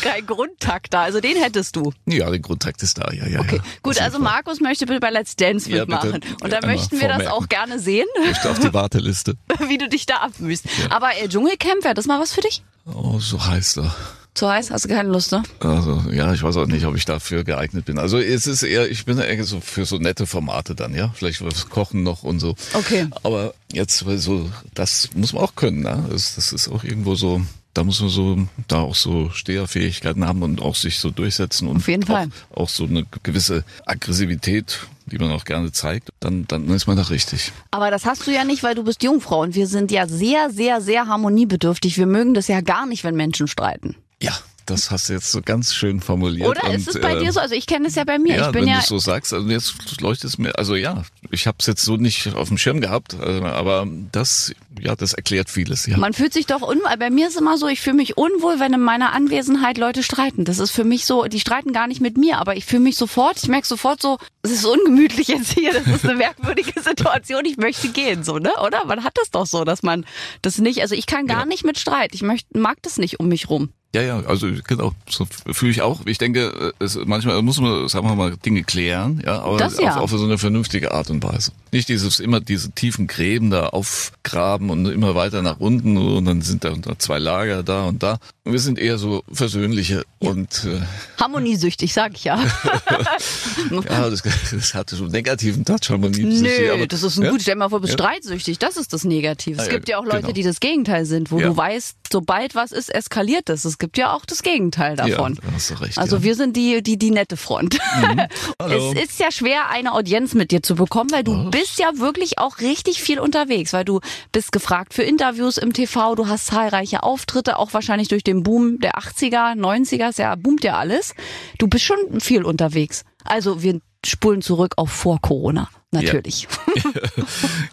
[0.03, 1.03] kein Grundtakt da.
[1.03, 1.93] Also den hättest du.
[2.07, 3.41] Ja, der Grundtakt ist da, ja, ja.
[3.41, 3.63] Okay, ja.
[3.83, 4.19] gut, also.
[4.21, 6.21] Markus möchte bitte bei Let's Dance Ja, mitmachen.
[6.41, 9.35] Und dann Einmal möchten wir das auch gerne sehen, Ich auf die Warteliste.
[9.69, 10.65] wie du dich da abmühst.
[10.91, 12.63] Aber äh, Dschungelcamp, wäre das mal was für dich?
[12.87, 13.95] Oh, so heißt er.
[14.35, 14.71] Zu heiß?
[14.71, 15.43] Hast du keine Lust, ne?
[15.59, 17.99] Also, ja, ich weiß auch nicht, ob ich dafür geeignet bin.
[17.99, 21.11] Also, es ist eher, ich bin eher so für so nette Formate dann, ja.
[21.15, 22.55] Vielleicht was kochen noch und so.
[22.73, 23.09] Okay.
[23.25, 26.07] Aber jetzt, so, das muss man auch können, ne?
[26.11, 27.43] Das, das ist auch irgendwo so,
[27.75, 31.79] da muss man so, da auch so Steherfähigkeiten haben und auch sich so durchsetzen und
[31.79, 32.29] Auf jeden auch, Fall.
[32.55, 37.05] auch so eine gewisse Aggressivität, die man auch gerne zeigt, dann, dann ist man da
[37.05, 37.53] richtig.
[37.71, 40.51] Aber das hast du ja nicht, weil du bist Jungfrau und wir sind ja sehr,
[40.51, 41.97] sehr, sehr harmoniebedürftig.
[41.97, 43.97] Wir mögen das ja gar nicht, wenn Menschen streiten.
[44.21, 46.49] Ja, das hast du jetzt so ganz schön formuliert.
[46.49, 47.41] Oder und, ist es bei äh, dir so?
[47.41, 48.37] Also ich kenne es ja bei mir.
[48.37, 51.03] Ja, ich bin wenn ja du so sagst, also jetzt leuchtet es mir, also ja,
[51.31, 55.13] ich habe es jetzt so nicht auf dem Schirm gehabt, äh, aber das, ja, das
[55.15, 55.97] erklärt vieles, ja.
[55.97, 56.97] Man fühlt sich doch unwohl.
[56.99, 60.45] Bei mir ist immer so, ich fühle mich unwohl, wenn in meiner Anwesenheit Leute streiten.
[60.45, 62.97] Das ist für mich so, die streiten gar nicht mit mir, aber ich fühle mich
[62.97, 67.45] sofort, ich merke sofort so, es ist ungemütlich jetzt hier, das ist eine merkwürdige Situation,
[67.45, 68.53] ich möchte gehen, so, ne?
[68.65, 68.85] Oder?
[68.85, 70.05] Man hat das doch so, dass man
[70.43, 71.47] das nicht, also ich kann gar Ja.
[71.47, 72.15] nicht mit Streit.
[72.15, 73.71] Ich möchte, mag das nicht um mich rum.
[73.93, 76.01] Ja, ja, also genau, so fühle ich auch.
[76.07, 79.97] Ich denke, es, manchmal muss man, sagen wir mal, Dinge klären, ja, aber Das ja.
[79.97, 81.51] auf, auf so eine vernünftige Art und Weise.
[81.73, 86.43] Nicht dieses immer diese tiefen Gräben da aufgraben und immer weiter nach unten und dann
[86.43, 88.19] sind da zwei Lager da und da.
[88.45, 90.81] Und wir sind eher so versöhnliche und äh,
[91.21, 92.43] Harmoniesüchtig, sag ich ja.
[93.71, 96.23] ja, das, das hatte so einen negativen Touch, Harmonie.
[96.23, 97.31] Nö, aber- das ist ein ja?
[97.31, 97.43] gut.
[97.43, 97.99] Stell mal vor, bist Ja.
[98.05, 98.59] streitsüchtig.
[98.59, 99.61] Das ist das Negative.
[99.61, 100.33] Es Ah, gibt ja auch Leute, genau.
[100.33, 103.65] die das Gegenteil sind, wo du weißt, sobald was ist, eskaliert es.
[103.65, 105.35] Es gibt ja auch das Gegenteil davon.
[105.35, 105.99] Ja, hast du recht.
[105.99, 106.19] Also.
[106.19, 106.23] Mhm.
[106.25, 107.79] wir sind die, die, die nette Front.
[108.61, 108.93] Hallo.
[108.97, 112.39] Es ist ja schwer, eine Audienz mit dir zu bekommen, weil du bist ja wirklich
[112.39, 114.01] auch richtig viel unterwegs, weil du
[114.33, 118.79] bist gefragt für Interviews im TV, du hast zahlreiche Auftritte, auch wahrscheinlich durch den Boom
[118.79, 121.15] der 80er, 90er, ja, boomt ja alles.
[121.59, 123.05] Du bist schon viel unterwegs.
[123.25, 125.69] Also wir spulen zurück auf vor Corona.
[125.93, 126.47] Natürlich.
[126.77, 126.91] Ja,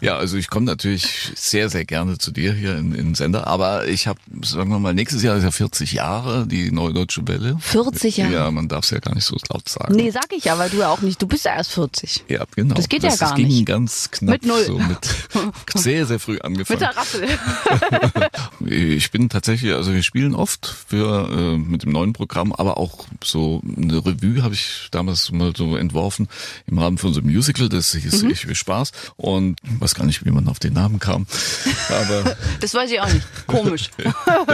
[0.00, 3.86] ja also ich komme natürlich sehr, sehr gerne zu dir hier in, in Sender, aber
[3.86, 7.56] ich habe, sagen wir mal, nächstes Jahr ist ja 40 Jahre, die Neue Deutsche Welle.
[7.60, 8.32] 40 Jahre?
[8.32, 9.94] Ja, man darf es ja gar nicht so laut sagen.
[9.94, 12.24] Nee, sag ich ja, weil du ja auch nicht, du bist ja erst 40.
[12.28, 12.74] Ja, genau.
[12.74, 13.66] Das geht ja das, gar das ging nicht.
[13.66, 14.32] ganz knapp.
[14.32, 14.64] Mit null.
[14.64, 15.08] So mit
[15.74, 16.80] sehr, sehr früh angefangen.
[16.80, 17.28] Mit der Rassel.
[18.68, 23.06] Ich bin tatsächlich, also wir spielen oft für äh, mit dem neuen Programm, aber auch
[23.22, 26.28] so eine Revue habe ich damals mal so entworfen
[26.66, 28.30] im Rahmen von so einem Musical, das hieß Mhm.
[28.30, 28.92] Ich will Spaß.
[29.16, 31.26] Und ich weiß gar nicht, wie man auf den Namen kam,
[31.88, 33.26] aber Das weiß ich auch nicht.
[33.46, 33.90] Komisch.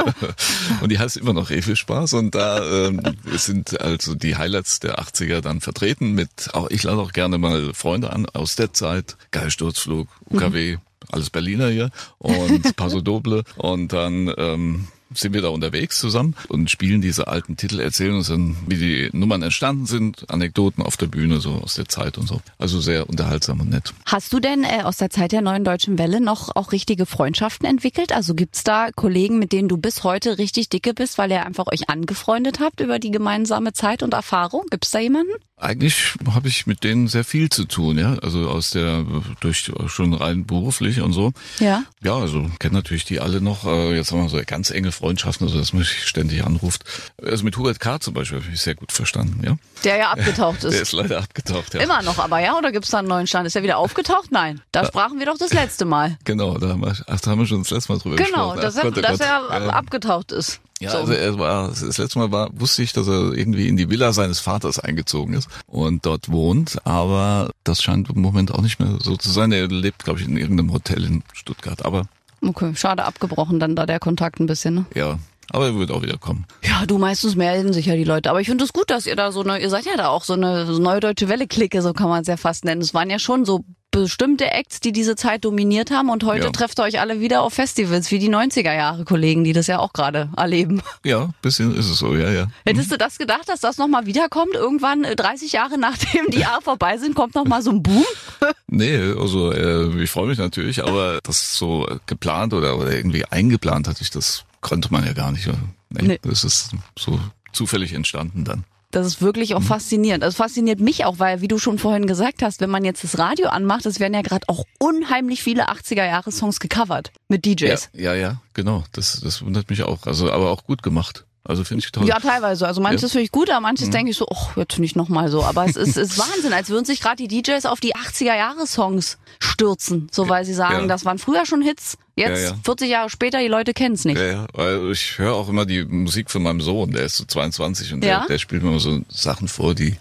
[0.80, 2.14] und die heißt immer noch Ich will Spaß.
[2.14, 3.00] Und da ähm,
[3.32, 7.72] sind also die Highlights der 80er dann vertreten mit, auch ich lade auch gerne mal
[7.74, 10.78] Freunde an aus der Zeit, Geilsturzflug, UKW,
[11.10, 11.90] alles Berliner hier.
[12.18, 13.44] Und Paso Doble.
[13.56, 18.29] Und dann ähm, sind wir da unterwegs zusammen und spielen diese alten Titel, erzählen uns
[18.29, 22.27] dann, wie die Nummern entstanden sind, Anekdoten auf der Bühne, so aus der Zeit und
[22.27, 22.40] so.
[22.59, 23.94] Also sehr unterhaltsam und nett.
[24.07, 27.66] Hast du denn äh, aus der Zeit der neuen deutschen Welle noch auch richtige Freundschaften
[27.66, 28.12] entwickelt?
[28.12, 31.66] Also gibt's da Kollegen, mit denen du bis heute richtig dicke bist, weil ihr einfach
[31.72, 34.64] euch angefreundet habt über die gemeinsame Zeit und Erfahrung?
[34.70, 35.33] Gibt's da jemanden?
[35.57, 38.16] Eigentlich habe ich mit denen sehr viel zu tun, ja.
[38.18, 39.07] Also aus der
[39.40, 41.33] durch schon rein beruflich und so.
[41.61, 41.85] Ja.
[42.03, 43.64] Ja, also kenne natürlich die alle noch.
[43.64, 46.82] Äh, Jetzt haben wir so ganz enge Freundschaften, also dass man sich ständig anruft.
[47.22, 48.00] Also mit Hubert K.
[48.00, 49.56] zum Beispiel habe ich sehr gut verstanden, ja.
[49.84, 50.80] Der ja abgetaucht Der ist.
[50.80, 51.80] ist leider abgetaucht, ja.
[51.80, 52.56] Immer noch aber, ja?
[52.56, 53.46] Oder gibt's da einen neuen Stand?
[53.46, 54.32] Ist er wieder aufgetaucht?
[54.32, 54.62] Nein.
[54.72, 56.16] Da sprachen wir doch das letzte Mal.
[56.24, 58.60] Genau, da haben wir, ach, da haben wir schon das letzte Mal drüber Genau, gesprochen.
[58.62, 59.50] dass Ach er, Gott, oh dass Gott.
[59.50, 59.68] er Ja.
[59.70, 60.60] abgetaucht ist.
[60.80, 60.98] Ja, so.
[60.98, 64.12] also er war, das letzte Mal war, wusste ich, dass er irgendwie in die Villa
[64.14, 68.96] seines Vaters eingezogen ist und dort wohnt, aber das scheint im Moment auch nicht mehr
[69.02, 69.52] so zu sein.
[69.52, 72.06] Er lebt, glaube ich, in irgendeinem Hotel in Stuttgart, aber
[72.48, 74.87] Okay, schade abgebrochen dann da der Kontakt ein bisschen, ne?
[74.94, 75.18] ja,
[75.50, 76.46] aber er wird auch wieder kommen.
[76.62, 78.30] Ja, du meistens melden sich ja die Leute.
[78.30, 80.24] Aber ich finde es gut, dass ihr da so eine, ihr seid ja da auch
[80.24, 82.80] so eine so neue deutsche Welle-Clique, so kann man es ja fast nennen.
[82.80, 86.50] Es waren ja schon so bestimmte Acts, die diese Zeit dominiert haben und heute Ja.
[86.50, 89.78] trefft ihr euch alle wieder auf Festivals, wie die 90er Jahre Kollegen, die das ja
[89.78, 90.83] auch gerade erleben.
[91.04, 92.48] Ja, bisschen ist es so, ja, ja.
[92.66, 94.54] Hättest du das gedacht, dass das nochmal wiederkommt?
[94.54, 98.04] Irgendwann äh, 30 Jahre nachdem die Jahre vorbei sind, kommt nochmal so ein Boom?
[98.66, 103.87] Nee, also äh, ich freue mich natürlich, aber das so geplant oder, oder irgendwie eingeplant
[103.87, 105.46] hatte ich, das konnte man ja gar nicht.
[105.90, 106.18] Nee, Nee.
[106.22, 107.20] Das ist so
[107.53, 108.64] zufällig entstanden dann.
[108.90, 109.64] Das ist wirklich auch Mhm.
[109.64, 110.22] faszinierend.
[110.24, 113.18] Das fasziniert mich auch, weil, wie du schon vorhin gesagt hast, wenn man jetzt das
[113.18, 117.90] Radio anmacht, es werden ja gerade auch unheimlich viele 80er-Jahre-Songs gecovert mit DJs.
[117.92, 118.85] Ja, ja, ja, genau.
[118.92, 120.07] Das, das wundert mich auch.
[120.07, 121.24] Also, aber auch gut gemacht.
[121.46, 122.07] Also finde ich toll.
[122.09, 122.66] Ja, teilweise.
[122.66, 123.07] Also manches Ja.
[123.09, 123.11] Mhm.
[123.12, 125.44] finde ich gut, aber manches denke ich so, ach, jetzt nicht nochmal so.
[125.44, 130.09] Aber es ist, ist Wahnsinn, als würden sich gerade die DJs auf die 80er-Jahre-Songs stürzen.
[130.11, 130.87] So weil sie sagen, Ja.
[130.87, 132.57] das waren früher schon Hits, jetzt Ja, ja.
[132.64, 134.18] 40 Jahre später, die Leute kennen es nicht.
[134.18, 137.24] Ja, ja, weil ich höre auch immer die Musik von meinem Sohn, der ist so
[137.24, 139.96] 22 und der, der spielt mir immer so Sachen vor, die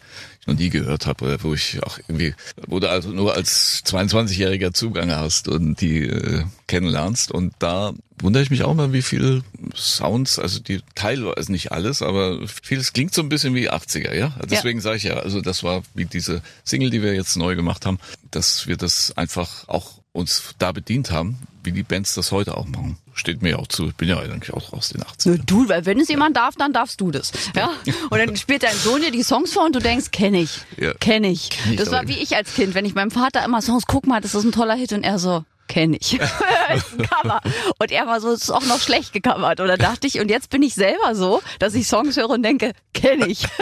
[0.46, 2.34] noch nie gehört habe, oder wo ich auch irgendwie,
[2.68, 7.32] wo du also nur als 22-Jähriger Zugang hast und die äh, kennenlernst.
[7.32, 9.44] Und da wundere ich mich auch mal, wie viel
[9.76, 14.36] Sounds, also die teilweise nicht alles, aber vieles klingt so ein bisschen wie 80er, ja.
[14.50, 17.86] Deswegen sage ich ja, also das war wie diese Single, die wir jetzt neu gemacht
[17.86, 18.00] haben,
[18.32, 22.66] dass wir das einfach auch uns da bedient haben, wie die Bands das heute auch
[22.68, 22.98] machen.
[23.16, 23.88] Steht mir ja auch zu.
[23.90, 25.30] Ich bin ja eigentlich auch aus den 80ern.
[25.30, 27.32] Nö, Du, weil wenn es jemand darf, dann darfst du das.
[27.56, 27.70] Ja?
[28.10, 30.94] Und dann spielt dein Sohn dir die Songs vor und du denkst, kenne ich, Ja.
[30.96, 31.50] kenne ich.
[31.50, 34.08] Kenn ich Das war wie ich als Kind, wenn ich meinem Vater immer Songs, guck
[34.08, 36.20] mal, das ist ein toller Hit und er so, kenne ich.
[37.10, 37.42] Cover.
[37.80, 39.60] Und er war so, es ist auch noch schlecht gecovert.
[39.60, 42.74] Oder dachte ich, und jetzt bin ich selber so, dass ich Songs höre und denke,
[42.94, 43.46] kenne ich.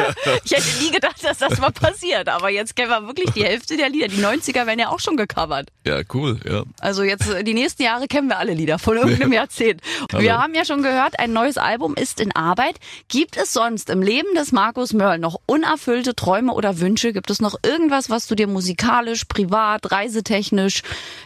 [0.44, 2.28] Ich hätte nie gedacht, dass das mal passiert.
[2.28, 4.08] Aber jetzt kennen wir wirklich die Hälfte der Lieder.
[4.08, 5.70] Die 90er werden ja auch schon gecovert.
[5.86, 6.64] Ja, cool, ja.
[6.80, 9.82] Also jetzt die nächsten Jahre kennen wir alle Lieder von irgendeinem Jahrzehnt.
[10.10, 10.42] Wir Hallo.
[10.42, 12.76] haben ja schon gehört, ein neues Album ist in Arbeit.
[13.08, 17.14] Gibt es sonst im Leben des Markus Mörl noch unerfüllte Träume oder Wünsche?
[17.14, 20.82] Gibt es noch irgendwas, was du dir musikalisch, privat, reisetechnisch,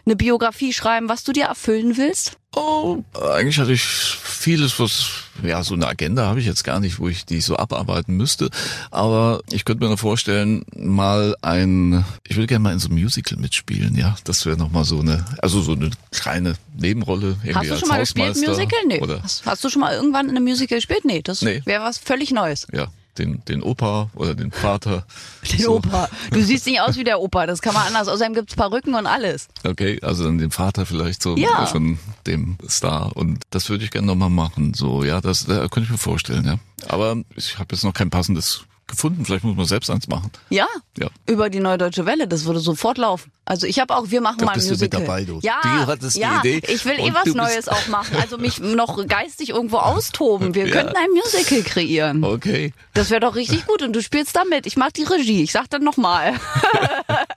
[0.06, 2.38] eine Biografie schreiben, was du dir erfüllen willst?
[2.56, 5.08] Oh, eigentlich hatte ich vieles, was,
[5.44, 8.50] ja, so eine Agenda habe ich jetzt gar nicht, wo ich die so abarbeiten müsste.
[8.92, 13.02] Aber ich könnte mir noch vorstellen, mal ein, ich würde gerne mal in so einem
[13.02, 14.16] Musical mitspielen, ja.
[14.24, 17.36] Das wäre nochmal so eine, also so eine kleine Nebenrolle.
[17.44, 18.80] Irgendwie Hast du als schon mal gespielt, Musical?
[18.88, 19.02] Nee.
[19.02, 21.04] Oder, Hast, hast du schon mal irgendwann in einem Musical gespielt?
[21.04, 21.62] Nee, das Nee.
[21.66, 22.68] wäre was völlig Neues.
[22.72, 25.06] ja, den, den Opa oder den Vater.
[25.52, 25.76] Den So.
[25.78, 26.10] Opa.
[26.32, 28.08] Du siehst nicht aus wie der Opa, das kann man anders.
[28.08, 29.48] Außerdem gibt's Perücken und alles.
[29.64, 31.66] Okay, also dann den Vater vielleicht so Ja.
[31.68, 31.98] von
[32.28, 34.74] dem Star und das würde ich gerne nochmal machen.
[34.74, 36.58] So, ja, das da könnte ich mir vorstellen, ja.
[36.88, 39.26] Aber ich habe jetzt noch kein passendes gefunden.
[39.26, 40.32] Vielleicht muss man selbst eins machen.
[40.50, 40.68] Ja,
[40.98, 41.08] Ja.
[41.28, 43.32] über die Neue Deutsche Welle, das würde sofort laufen.
[43.48, 45.02] Also ich habe auch, wir machen Da mal ein bist du mit Musical.
[45.02, 45.40] dabei, du.
[45.44, 48.18] Ja, Du hattest die ja, Idee ich will eh was Neues auch machen.
[48.20, 50.56] Also mich noch geistig irgendwo austoben.
[50.56, 50.74] Wir Ja.
[50.82, 52.24] könnten ein Musical kreieren.
[52.24, 52.74] Okay.
[52.96, 54.66] Das wäre doch richtig gut und du spielst da mit.
[54.66, 55.44] Ich mach die Regie.
[55.44, 56.34] Ich sag dann nochmal.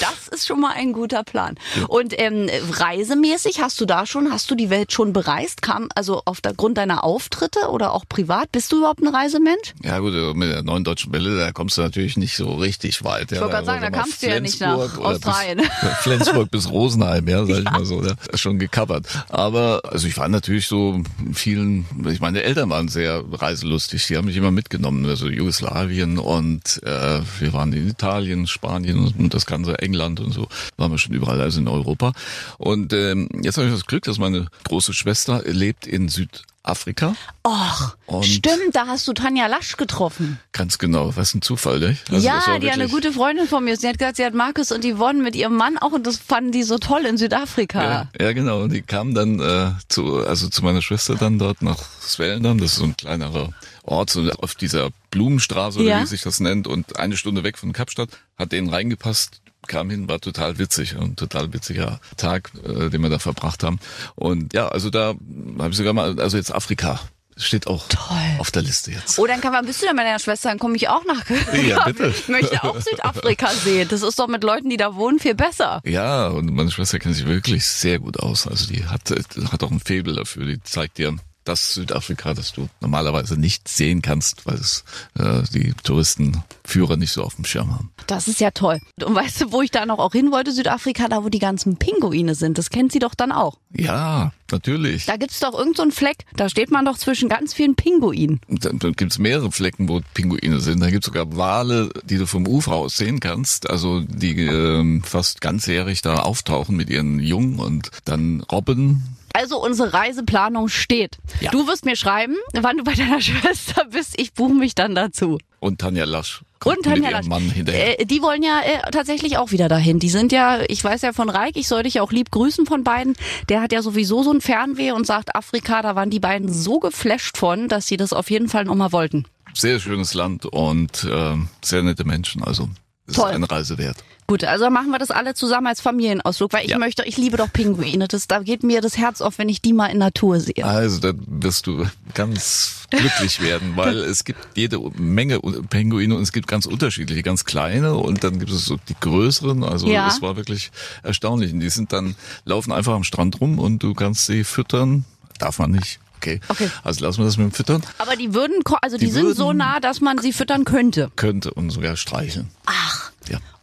[0.00, 1.56] das ist schon mal ein guter Plan.
[1.76, 1.86] Ja.
[1.86, 5.62] Und ähm, reisemäßig hast du da schon, hast du die Welt schon bereist?
[5.62, 8.50] Kam also aufgrund deiner Auftritte oder auch privat?
[8.52, 9.74] Bist du überhaupt ein Reisemensch?
[9.82, 13.30] Ja gut, mit der neuen deutschen Welle, da kommst du natürlich nicht so richtig weit.
[13.30, 15.58] Ich wollte gerade sagen, da kamst du ja nicht nach Australien.
[15.58, 15.68] Bis,
[16.00, 17.58] Flensburg bis Rosenheim, ja, sag ja.
[17.58, 19.06] ich mal so, da, schon gecovert.
[19.28, 21.00] Aber also ich war natürlich so
[21.32, 26.82] vielen, ich meine Eltern waren sehr reiselustig, die haben mich immer mitgenommen, also Jugoslawien und
[26.82, 31.14] äh, wir waren in Italien, Spanien und das ganze England und so, waren wir schon
[31.14, 32.12] überall, also in Europa.
[32.58, 37.16] Und ähm, jetzt habe ich das Glück, dass meine große Schwester lebt in Süd Afrika.
[37.46, 40.38] Och, und stimmt, da hast du Tanja Lasch getroffen.
[40.52, 41.96] Ganz genau, was ein Zufall, ne?
[42.10, 43.76] Also ja, die eine gute Freundin von mir.
[43.76, 46.52] Sie hat gesagt, sie hat Markus und Yvonne mit ihrem Mann auch und das fanden
[46.52, 47.82] die so toll in Südafrika.
[47.82, 48.62] Ja, ja genau.
[48.62, 52.58] Und die kamen dann äh, zu, also zu meiner Schwester dann dort nach Swellendam.
[52.58, 53.50] Das ist so ein kleinerer
[53.82, 55.96] Ort, so auf dieser Blumenstraße, ja.
[55.96, 59.90] oder wie sich das nennt, und eine Stunde weg von Kapstadt, hat denen reingepasst kam
[59.90, 63.78] hin, war total witzig, ein total witziger Tag, äh, den wir da verbracht haben.
[64.14, 65.14] Und ja, also da
[65.58, 67.00] habe ich sogar mal, also jetzt Afrika
[67.36, 68.16] steht auch Toll.
[68.38, 69.18] auf der Liste jetzt.
[69.18, 71.24] Oh, dann kann man, bist du denn meiner Schwester, dann komme ich auch nach.
[71.54, 72.08] Ja, bitte.
[72.08, 73.88] Ich möchte auch Südafrika sehen.
[73.88, 75.80] Das ist doch mit Leuten, die da wohnen, viel besser.
[75.84, 78.46] Ja, und meine Schwester kennt sich wirklich sehr gut aus.
[78.46, 80.46] Also die hat, hat auch ein Faible dafür.
[80.46, 84.84] Die zeigt dir das Südafrika, das du normalerweise nicht sehen kannst, weil es
[85.18, 87.90] äh, die Touristenführer nicht so auf dem Schirm haben.
[88.06, 88.78] Das ist ja toll.
[89.02, 91.76] Und weißt du, wo ich da noch auch hin wollte, Südafrika, da wo die ganzen
[91.76, 93.58] Pinguine sind, das kennt sie doch dann auch.
[93.72, 95.06] Ja, natürlich.
[95.06, 98.40] Da gibt's doch irgendeinen so Fleck, da steht man doch zwischen ganz vielen Pinguinen.
[98.48, 100.80] Da, da gibt's mehrere Flecken, wo Pinguine sind.
[100.80, 105.40] Da gibt's sogar Wale, die du vom Ufer aus sehen kannst, also die äh, fast
[105.40, 111.18] ganzjährig da auftauchen mit ihren Jungen und dann Robben, also unsere Reiseplanung steht.
[111.40, 111.50] Ja.
[111.50, 114.20] Du wirst mir schreiben, wann du bei deiner Schwester bist.
[114.20, 115.38] Ich buche mich dann dazu.
[115.60, 116.42] Und Tanja Lasch.
[116.64, 117.26] Und Tanja Lasch.
[117.26, 118.00] Mann hinterher.
[118.00, 119.98] Äh, die wollen ja äh, tatsächlich auch wieder dahin.
[119.98, 122.84] Die sind ja, ich weiß ja von Reik, ich soll dich auch lieb grüßen von
[122.84, 123.14] beiden.
[123.48, 126.78] Der hat ja sowieso so ein Fernweh und sagt, Afrika, da waren die beiden so
[126.78, 129.24] geflasht von, dass sie das auf jeden Fall nochmal wollten.
[129.54, 132.44] Sehr schönes Land und äh, sehr nette Menschen.
[132.44, 132.68] Also
[133.06, 133.30] ist Toll.
[133.30, 133.96] eine Reise wert.
[134.30, 136.78] Gut, also machen wir das alle zusammen als Familienausflug, weil ich ja.
[136.78, 138.06] möchte, ich liebe doch Pinguine.
[138.06, 140.64] Das, da geht mir das Herz auf, wenn ich die mal in Natur sehe.
[140.64, 146.30] Also da wirst du ganz glücklich werden, weil es gibt jede Menge Pinguine und es
[146.30, 149.64] gibt ganz unterschiedliche, ganz kleine und dann gibt es so die größeren.
[149.64, 150.06] Also ja.
[150.06, 150.70] das war wirklich
[151.02, 151.52] erstaunlich.
[151.52, 152.14] Und die sind dann,
[152.44, 155.06] laufen einfach am Strand rum und du kannst sie füttern.
[155.40, 155.98] Darf man nicht.
[156.18, 156.38] Okay.
[156.48, 156.70] okay.
[156.84, 157.82] Also lassen wir das mit dem Füttern.
[157.98, 161.10] Aber die würden, also die, die sind so nah, dass man sie füttern könnte.
[161.16, 162.48] Könnte und sogar streicheln.
[162.66, 162.99] Ach.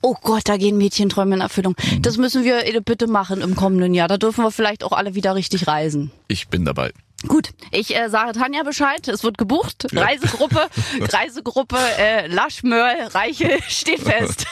[0.01, 1.75] Oh Gott, da gehen Mädchenträume in Erfüllung.
[1.91, 2.01] Mhm.
[2.01, 4.07] Das müssen wir bitte machen im kommenden Jahr.
[4.07, 6.11] Da dürfen wir vielleicht auch alle wieder richtig reisen.
[6.27, 6.91] Ich bin dabei.
[7.25, 9.87] Gut, ich äh, sage Tanja Bescheid, es wird gebucht.
[9.91, 10.03] Ja.
[10.03, 10.67] Reisegruppe,
[11.01, 14.45] Reisegruppe äh, Laschmörl, Reiche steht fest.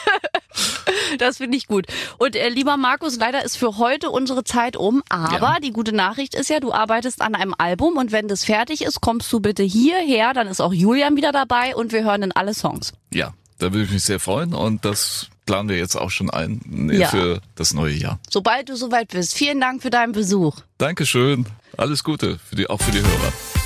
[1.18, 1.86] das finde ich gut.
[2.18, 5.60] Und äh, lieber Markus, leider ist für heute unsere Zeit um, aber ja.
[5.62, 9.00] die gute Nachricht ist ja, du arbeitest an einem Album und wenn das fertig ist,
[9.00, 12.52] kommst du bitte hierher, dann ist auch Julian wieder dabei und wir hören dann alle
[12.52, 12.94] Songs.
[13.14, 16.90] Ja, da würde ich mich sehr freuen und das planen wir jetzt auch schon ein
[16.92, 17.08] ja.
[17.08, 18.18] für das neue Jahr.
[18.28, 19.34] Sobald du soweit bist.
[19.34, 20.58] Vielen Dank für deinen Besuch.
[20.78, 21.46] Dankeschön.
[21.76, 23.65] Alles Gute für die, auch für die Hörer.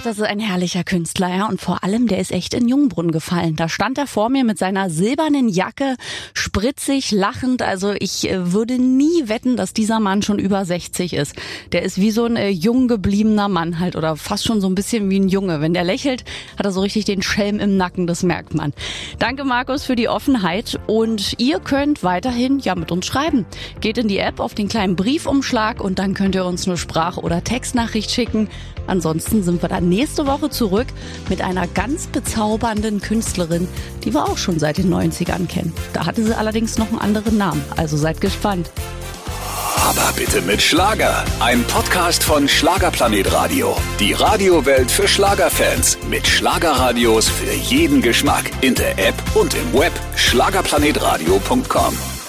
[0.00, 1.46] Ach, das ist ein herrlicher Künstler, ja.
[1.46, 3.56] Und vor allem, der ist echt in Jungbrunnen gefallen.
[3.56, 5.96] Da stand er vor mir mit seiner silbernen Jacke,
[6.32, 7.60] spritzig, lachend.
[7.60, 11.34] Also ich äh, würde nie wetten, dass dieser Mann schon über 60 ist.
[11.72, 14.74] Der ist wie so ein äh, jung gebliebener Mann halt oder fast schon so ein
[14.74, 15.60] bisschen wie ein Junge.
[15.60, 16.24] Wenn der lächelt,
[16.56, 18.72] hat er so richtig den Schelm im Nacken, das merkt man.
[19.18, 20.80] Danke, Markus, für die Offenheit.
[20.86, 23.44] Und ihr könnt weiterhin ja mit uns schreiben.
[23.82, 27.18] Geht in die App auf den kleinen Briefumschlag und dann könnt ihr uns eine Sprach-
[27.18, 28.48] oder Textnachricht schicken.
[28.86, 30.86] Ansonsten sind wir da nächste Woche zurück
[31.28, 33.68] mit einer ganz bezaubernden Künstlerin,
[34.04, 35.74] die wir auch schon seit den 90ern kennen.
[35.92, 38.70] Da hatte sie allerdings noch einen anderen Namen, also seid gespannt.
[39.76, 41.24] Aber bitte mit Schlager.
[41.40, 43.76] Ein Podcast von Schlagerplanet Radio.
[43.98, 45.98] Die Radiowelt für Schlagerfans.
[46.08, 48.50] Mit Schlagerradios für jeden Geschmack.
[48.60, 49.92] In der App und im Web.
[50.16, 52.19] Schlagerplanetradio.com.